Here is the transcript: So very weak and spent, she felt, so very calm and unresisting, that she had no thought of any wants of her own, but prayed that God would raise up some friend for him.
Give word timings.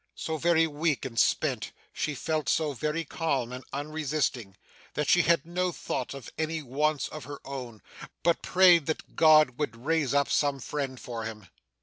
So 0.15 0.37
very 0.37 0.65
weak 0.65 1.05
and 1.05 1.19
spent, 1.19 1.71
she 1.93 2.15
felt, 2.15 2.49
so 2.49 2.73
very 2.73 3.05
calm 3.05 3.51
and 3.51 3.63
unresisting, 3.71 4.57
that 4.95 5.07
she 5.07 5.21
had 5.21 5.45
no 5.45 5.71
thought 5.71 6.15
of 6.15 6.31
any 6.39 6.63
wants 6.63 7.07
of 7.09 7.25
her 7.25 7.37
own, 7.45 7.83
but 8.23 8.41
prayed 8.41 8.87
that 8.87 9.15
God 9.15 9.59
would 9.59 9.85
raise 9.85 10.15
up 10.15 10.27
some 10.31 10.59
friend 10.59 10.99
for 10.99 11.25
him. 11.25 11.49